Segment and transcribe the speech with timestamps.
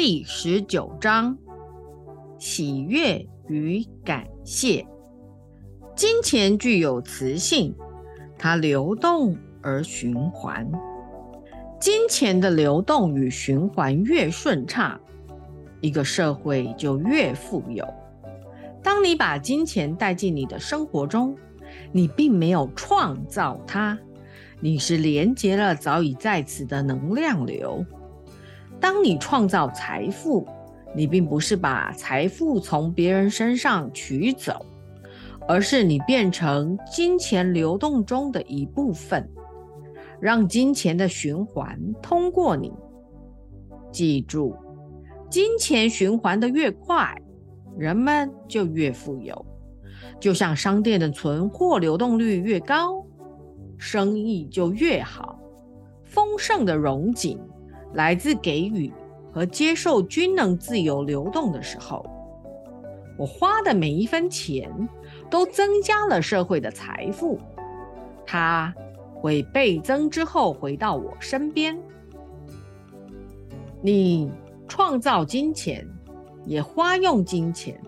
[0.00, 1.36] 第十九章：
[2.38, 4.86] 喜悦与感谢。
[5.96, 7.74] 金钱具有磁性，
[8.38, 10.70] 它流动而循环。
[11.80, 15.00] 金钱的流动与循环越顺畅，
[15.80, 17.84] 一个社会就越富有。
[18.84, 21.36] 当你把金钱带进你的生活中，
[21.90, 23.98] 你并没有创造它，
[24.60, 27.84] 你是连接了早已在此的能量流。
[28.80, 30.46] 当你创造财富，
[30.94, 34.64] 你并不是把财富从别人身上取走，
[35.46, 39.28] 而是你变成金钱流动中的一部分，
[40.20, 42.72] 让金钱的循环通过你。
[43.90, 44.54] 记住，
[45.30, 47.14] 金钱循环的越快，
[47.76, 49.44] 人们就越富有。
[50.20, 53.04] 就像商店的存货流动率越高，
[53.76, 55.38] 生意就越好。
[56.04, 57.38] 丰盛的荣景。
[57.94, 58.92] 来自给予
[59.32, 62.04] 和接受均能自由流动的时候，
[63.18, 64.70] 我花的每一分钱
[65.30, 67.38] 都增加了社会的财富，
[68.26, 68.72] 它
[69.14, 71.76] 会倍增之后回到我身边。
[73.80, 74.30] 你
[74.66, 75.86] 创造金钱，
[76.44, 77.80] 也花用金钱，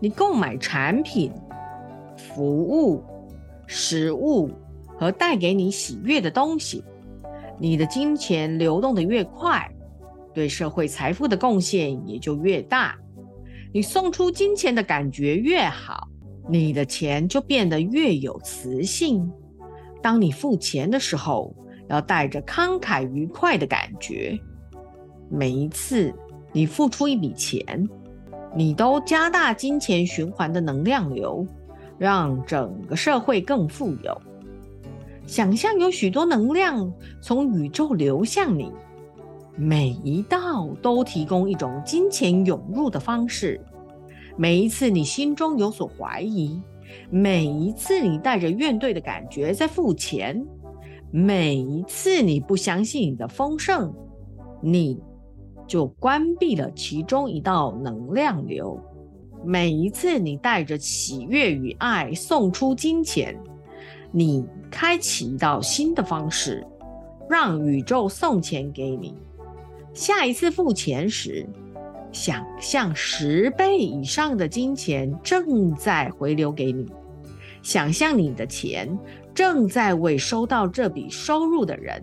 [0.00, 1.32] 你购买产品、
[2.16, 3.02] 服务、
[3.66, 4.50] 食物
[4.98, 6.84] 和带给你喜悦的东西。
[7.60, 9.68] 你的金钱流动的越快，
[10.32, 12.96] 对社会财富的贡献也就越大。
[13.72, 16.08] 你送出金钱的感觉越好，
[16.48, 19.30] 你的钱就变得越有磁性。
[20.00, 21.54] 当你付钱的时候，
[21.88, 24.38] 要带着慷慨愉快的感觉。
[25.30, 26.14] 每一次
[26.52, 27.88] 你付出一笔钱，
[28.54, 31.46] 你都加大金钱循环的能量流，
[31.98, 34.22] 让整个社会更富有。
[35.28, 36.90] 想象有许多能量
[37.20, 38.72] 从宇宙流向你，
[39.56, 43.60] 每一道都提供一种金钱涌入的方式。
[44.38, 46.58] 每一次你心中有所怀疑，
[47.10, 50.42] 每一次你带着怨怼的感觉在付钱，
[51.10, 53.92] 每一次你不相信你的丰盛，
[54.62, 54.98] 你
[55.66, 58.80] 就关闭了其中一道能量流。
[59.44, 63.38] 每一次你带着喜悦与爱送出金钱。
[64.10, 66.66] 你开启一道新的方式，
[67.28, 69.14] 让宇宙送钱给你。
[69.92, 71.46] 下一次付钱时，
[72.12, 76.86] 想象十倍以上的金钱正在回流给你。
[77.62, 78.98] 想象你的钱
[79.34, 82.02] 正在为收到这笔收入的人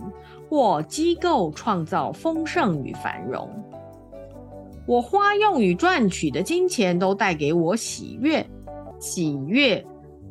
[0.49, 3.49] 或机构创造丰盛与繁荣。
[4.85, 8.45] 我花用与赚取的金钱都带给我喜悦，
[8.99, 9.83] 喜悦。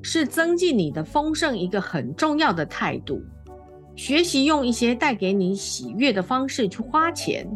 [0.06, 3.22] 是增进你的丰盛一个很重要的态度。
[3.96, 7.48] 学习用一些带给你喜悦的方式去花钱，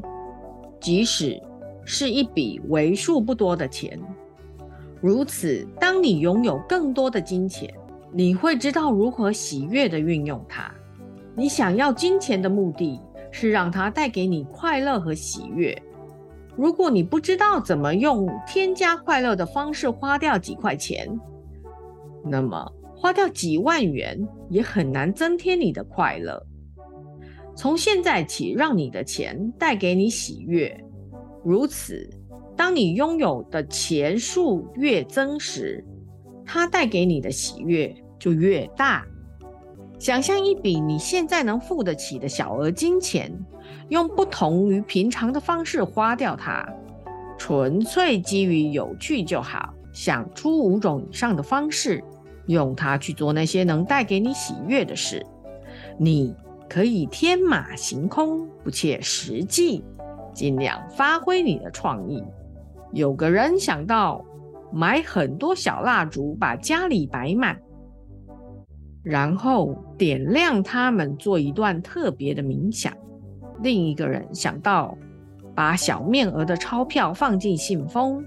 [0.81, 1.39] 即使
[1.85, 4.01] 是一笔为数不多的钱。
[5.03, 7.73] 如此，当你拥有更多的金钱，
[8.11, 10.73] 你会知道如何喜悦地运用它。
[11.35, 12.99] 你想要金钱的目的
[13.31, 15.77] 是让它带给你快乐和喜悦。
[16.57, 21.07] 如果你不知道怎么用添加快乐的方式花掉几块钱，
[22.25, 26.45] 那么，花掉几万元也很难增添你的快乐。
[27.57, 30.85] 从现在起，让你的钱带给你喜悦。
[31.45, 32.09] 如此，
[32.57, 35.85] 当你拥有的钱数越增时，
[36.45, 39.05] 它带给你的喜悦就越大。
[39.99, 43.33] 想象一笔你现在能付得起的小额金钱，
[43.89, 46.69] 用不同于平常的方式花掉它，
[47.37, 49.75] 纯粹基于有趣就好。
[49.99, 52.05] 想出五种以上的方式，
[52.47, 55.27] 用它去做那些能带给你喜悦的事。
[55.99, 56.33] 你
[56.69, 59.85] 可以天马行空，不切实际，
[60.33, 62.23] 尽量发挥你的创意。
[62.93, 64.25] 有个人想到
[64.73, 67.61] 买很多小蜡烛，把家里摆满，
[69.03, 72.97] 然后点亮它们，做一段特别的冥想。
[73.65, 74.97] 另一个人想到
[75.57, 78.25] 把小面额的钞票放进信封。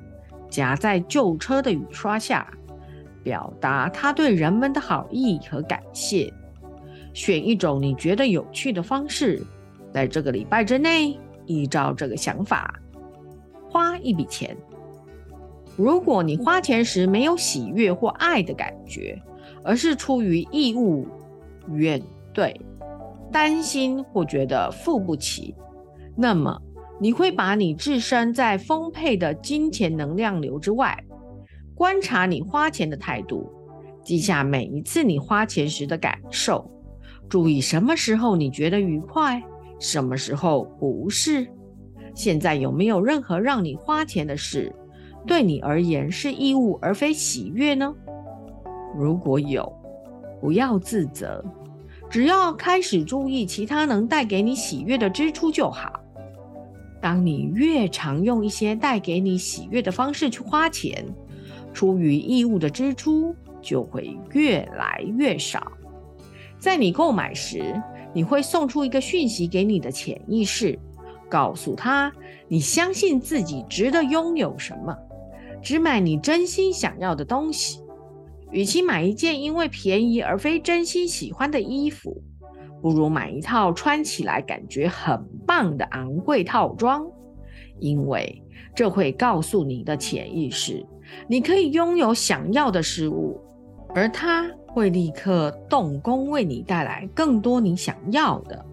[0.51, 2.45] 夹在旧车的雨刷下，
[3.24, 6.31] 表达他对人们的好意和感谢。
[7.13, 9.42] 选一种你觉得有趣的方式，
[9.92, 12.80] 在这个礼拜之内，依照这个想法
[13.69, 14.56] 花一笔钱。
[15.77, 19.19] 如果你花钱时没有喜悦或爱的感觉，
[19.63, 21.07] 而是出于义务、
[21.69, 22.01] 怨
[22.33, 22.54] 怼、
[23.31, 25.56] 担心或觉得付不起，
[26.15, 26.62] 那么。
[27.01, 31.03] 你会把你置身在丰沛的金钱能量流之外，
[31.74, 33.51] 观察你花钱的态度，
[34.03, 36.69] 记下每一次你花钱时的感受，
[37.27, 39.42] 注意什么时候你觉得愉快，
[39.80, 41.48] 什么时候不是。
[42.13, 44.71] 现在有没有任何让你花钱的事，
[45.25, 47.92] 对你而言是义务而非喜悦呢？
[48.95, 49.74] 如果有，
[50.39, 51.44] 不要自责，
[52.12, 56.00] 只要开始注意其他能带给你喜悦的支出就好。
[57.01, 61.03] 当你越常用一些带给你喜悦的方式去花钱，
[61.74, 65.71] 出于义务的支出就会越来越少。
[66.59, 67.81] 在你购买时，
[68.13, 70.77] 你会送出一个讯息给你的潜意识，
[71.27, 72.12] 告诉他
[72.48, 74.95] 你相信自己值得拥有什么，
[75.63, 77.80] 只买你真心想要的东西。
[78.51, 82.21] 与其买一件因为便宜而非真心喜欢的衣服，
[82.81, 87.06] 不如买一套穿起来感觉很棒的昂贵套装，
[87.80, 88.42] 因为
[88.75, 90.86] 这会告诉你的潜意识，
[91.28, 93.39] 你可以拥有想要的事物，
[93.94, 94.50] 而它。
[94.74, 98.66] 会立刻动工，为你带来更多你想要的。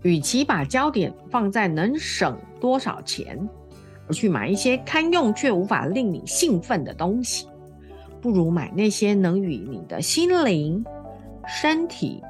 [0.00, 3.38] 与其把焦点放在能省多少钱，
[4.08, 7.48] 而去买一些堪用却无法令你兴奋的东西，
[8.18, 10.82] 不如买那些能与你的心灵、
[11.46, 12.22] 身体、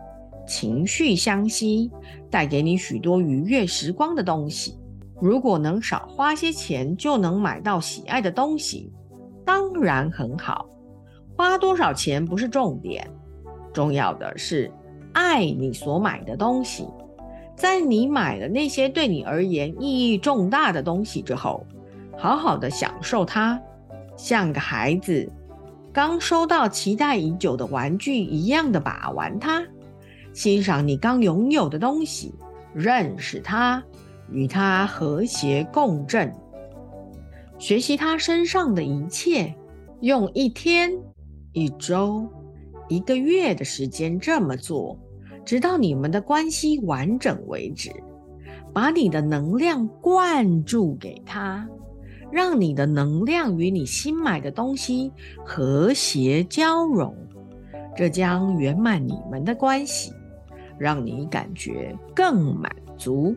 [0.47, 1.91] 情绪相吸，
[2.31, 4.79] 带给你许多愉悦时光的东西。
[5.21, 8.93] 如果能少花些钱就能买到喜爱的东西，
[9.44, 10.69] 当然很好。
[11.37, 13.09] 花多少钱不是重点，
[13.73, 14.71] 重要的是
[15.12, 16.87] 爱你所买的东西。
[17.55, 21.65] 在你买了那些对你而言意义重大的东西之后，
[22.19, 23.61] 好好的享受它，
[24.17, 25.31] 像个孩子
[25.93, 29.65] 刚收到期待已久的玩具一样的把玩它，
[30.32, 32.34] 欣赏你刚拥有的东西，
[32.75, 33.82] 认识它，
[34.31, 36.32] 与它和谐共振，
[37.58, 39.55] 学习它身上的一切，
[40.00, 40.93] 用一天。
[41.55, 42.26] 一周、
[42.88, 44.99] 一个月的时间这么做，
[45.44, 47.93] 直到你们的关系完整为止。
[48.73, 51.69] 把你的能量灌注给他，
[52.31, 55.12] 让你的能量与你新买的东西
[55.44, 57.14] 和谐交融，
[57.94, 60.11] 这将圆满你们的关系，
[60.82, 63.37] 让你感觉更满足。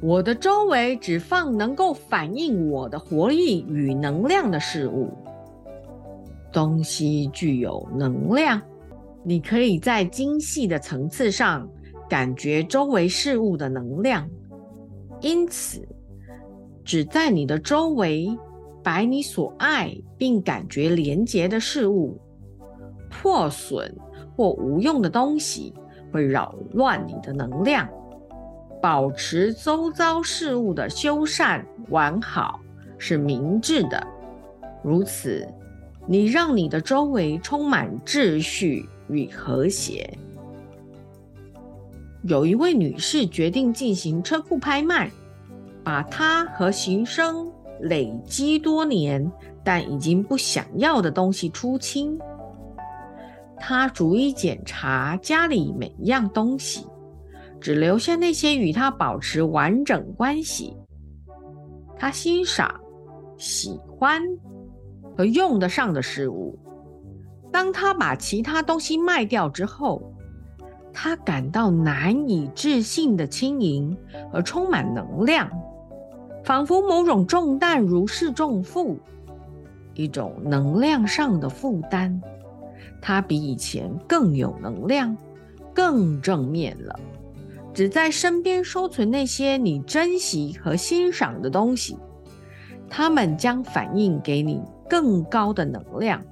[0.00, 5.12] 我的周围只放能够反映我的活力与能量的事物。
[6.52, 8.60] 东西具有能量，
[9.22, 11.68] 你可以在精细的层次上
[12.08, 14.28] 感觉周围事物的能量，
[15.20, 15.86] 因此
[16.84, 18.36] 只在你的周围
[18.82, 22.18] 摆你所爱并感觉连结的事物。
[23.08, 23.94] 破损
[24.36, 25.72] 或无用的东西
[26.12, 27.88] 会扰乱你的能量。
[28.80, 32.60] 保持周遭事物的修缮完好
[32.96, 34.06] 是明智的，
[34.82, 35.46] 如此。
[36.10, 40.08] 你让你的周围充满秩序与和谐。
[42.22, 45.10] 有一位女士决定进行车库拍卖，
[45.84, 49.30] 把她和行生累积多年
[49.62, 52.18] 但已经不想要的东西出清。
[53.60, 56.86] 他逐一检查家里每一样东西，
[57.60, 60.76] 只留下那些与他保持完整关系。
[61.96, 62.80] 他欣赏、
[63.36, 64.22] 喜欢。
[65.16, 66.56] 和用得上的事物。
[67.50, 70.00] 当他把其他东西卖掉之后，
[70.92, 73.98] 他感到难以置信的轻盈
[74.30, 75.50] 和充满能量，
[76.44, 78.96] 仿佛某种重担如释重负，
[79.94, 82.22] 一种能量上的负担。
[83.00, 85.16] 他比以前更有能量，
[85.74, 86.98] 更正面了。
[87.74, 91.96] 只在身边收存那些你珍惜和欣赏的东西，
[92.88, 94.62] 他们将反映给你。
[94.90, 96.24] 更高的能量。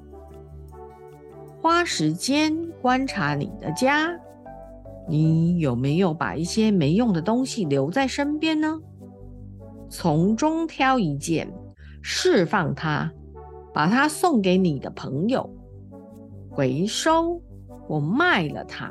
[1.61, 4.19] 花时间观察你的家，
[5.07, 8.81] 你有没有把一些没用的东西留在身边呢？
[9.91, 11.53] 从中挑一件，
[12.01, 13.13] 释放它，
[13.75, 15.51] 把它送给你的朋友，
[16.57, 17.39] 回收
[17.87, 18.91] 我卖了它。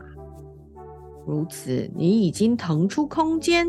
[1.26, 3.68] 如此，你已经腾出空间，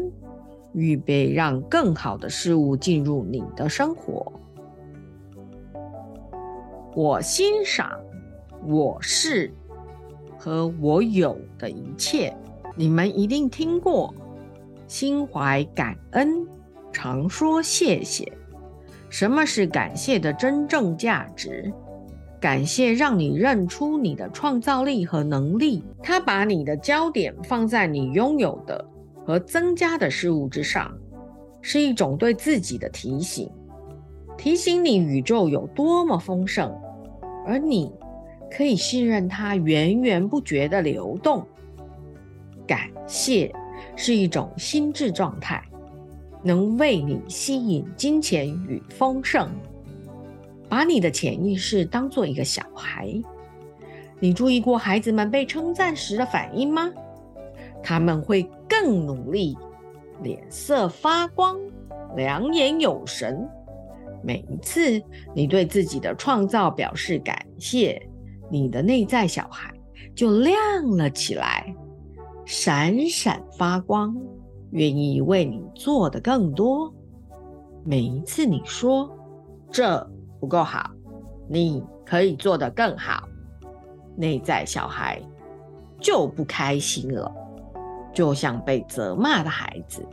[0.75, 4.31] 预备让更好的事物进入你的生活。
[6.95, 7.91] 我欣赏
[8.67, 9.51] 我是
[10.39, 12.37] 和我有的一切。
[12.77, 14.15] 你们一定听过，
[14.87, 16.47] 心怀感恩，
[16.93, 18.31] 常说谢谢。
[19.09, 21.73] 什么是感谢的真正价值？
[22.41, 25.83] 感谢让你认出你的创造力和能力。
[26.03, 28.85] 它把你的焦点放在你拥有的
[29.25, 30.97] 和增加的事物之上，
[31.61, 33.51] 是一种对自己的提醒，
[34.37, 36.73] 提醒你宇宙有多么丰盛。
[37.47, 37.93] 而你
[38.51, 41.47] 可以信任它源源不绝的流动。
[42.67, 43.53] 感谢
[43.95, 45.63] 是一种心智状态，
[46.43, 49.49] 能为你吸引金钱与丰盛。
[50.69, 53.09] 把你的潜意识当做一个小孩，
[54.19, 56.91] 你注意过孩子们被称赞时的反应吗？
[57.83, 59.57] 他们会更努力，
[60.23, 61.57] 脸色发光，
[62.17, 63.49] 两眼有神。
[64.23, 65.01] 每一次
[65.35, 68.01] 你对自己的创造表示感谢，
[68.51, 69.73] 你的内在小孩
[70.15, 70.57] 就亮
[70.97, 71.73] 了起来，
[72.45, 74.17] 闪闪发光，
[74.71, 76.93] 愿意为你做的更多。
[77.85, 79.09] 每一次你说
[79.71, 80.05] 这
[80.41, 80.91] 不够好，
[81.49, 83.29] 你可以做得更好，
[84.17, 85.21] 内在小孩
[86.01, 87.33] 就不开心了，
[88.13, 90.07] 就像被责骂的孩子。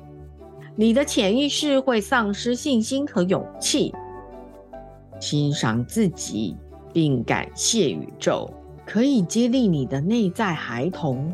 [0.75, 3.93] 你的潜意识会丧失信心和勇气。
[5.19, 6.57] 欣赏自己，
[6.91, 8.51] 并感谢宇宙，
[8.85, 11.33] 可以激励你的内在孩童，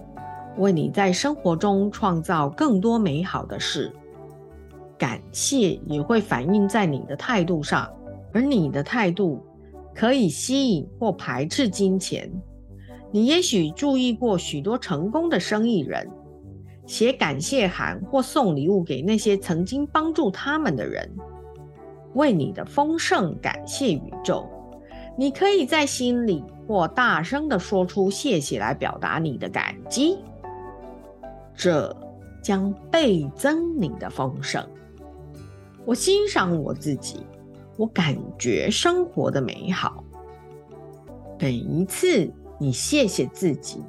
[0.57, 3.91] 为你在生活中创造更多美好的事。
[4.97, 7.89] 感谢也会反映在你的态度上，
[8.33, 9.43] 而你的态度
[9.93, 12.31] 可以吸引或排斥金钱。
[13.11, 16.09] 你也许注意过许多成功的生意人。
[16.85, 21.07] 写感谢函或送礼物给那些曾经帮助他们的人，
[22.15, 24.49] 为你的丰盛感谢宇宙。
[25.15, 30.17] 你可以在心里或大声地说出谢谢来表达你的感激，
[31.53, 31.95] 这
[32.41, 34.67] 将倍增你的丰盛。
[35.85, 37.19] 我欣赏我自己，
[37.79, 40.03] 我感觉生活的美好。
[41.39, 43.81] 每一次你谢谢自己。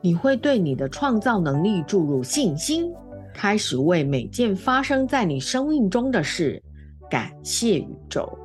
[0.00, 2.94] 你会对你的创造能力注入信心，
[3.34, 6.62] 开始为每件发生在你生命中的事
[7.10, 8.38] 感谢宇宙，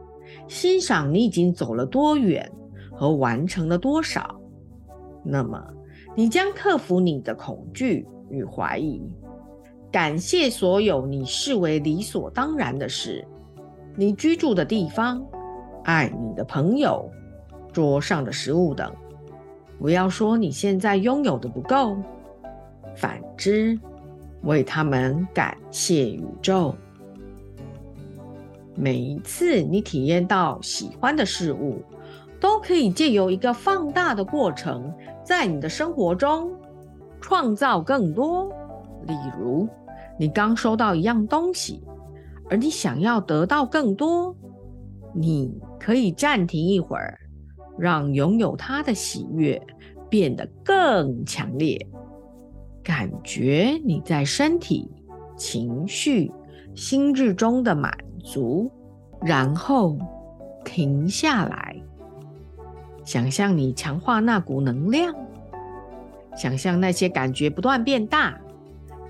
[0.48, 2.52] 欣赏你已经走了多远
[2.92, 4.42] 和完成了多少。
[5.24, 5.64] 那么，
[6.16, 9.04] 你将克服你的恐惧与怀疑，
[9.92, 13.28] 感谢所有你视为理所当然的事：
[14.00, 15.22] 你居住的地方、
[15.84, 17.12] 爱你的朋友、
[17.74, 18.90] 桌上的食物等。
[19.78, 21.98] 不要说你现在拥有的不够，
[22.96, 23.78] 反之，
[24.44, 26.74] 为他们感谢宇宙。
[28.74, 31.84] 每一次你体验到喜欢的事物，
[32.40, 34.94] 都可以借由一个放大的过程，
[35.26, 36.50] 在你的生活中
[37.20, 38.50] 创造更多。
[39.06, 39.68] 例如，
[40.18, 41.84] 你刚收到一样东西，
[42.50, 44.36] 而你想要得到更多，
[45.14, 47.20] 你可以暂停一会儿。
[47.78, 49.62] 让拥有它的喜悦
[50.10, 51.88] 变得更强烈，
[52.84, 54.92] 感觉你在身体、
[55.38, 56.30] 情绪、
[56.76, 58.70] 心智中的满足，
[59.22, 59.98] 然后
[60.66, 61.82] 停下来，
[63.06, 65.16] 想象你强化那股能量，
[66.36, 68.38] 想象那些感觉不断变大，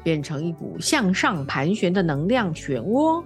[0.03, 3.23] 变成一股向上盘旋的能量漩涡，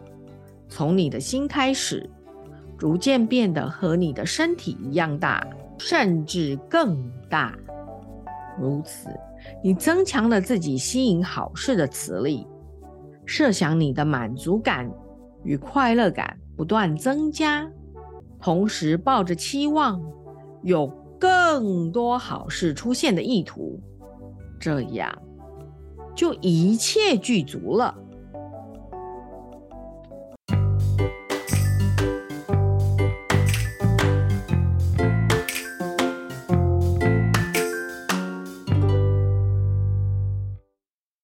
[0.70, 2.10] 从你的心开始。
[2.76, 7.56] 逐渐变得和你的身体一样大，甚至更大。
[8.60, 9.08] 如此，
[9.64, 12.46] 你增强了自己吸引好事的磁力。
[13.26, 14.92] 设想你的满足感
[15.44, 17.72] 与快乐感不断增加，
[18.42, 20.02] 同时抱着期望
[20.62, 20.88] 有
[21.18, 23.80] 更多好事出现的意图，
[24.60, 25.18] 这样
[26.16, 27.96] 就一切具足了。